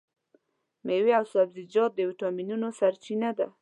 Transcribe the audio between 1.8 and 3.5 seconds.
د ویټامینونو سرچینه ده.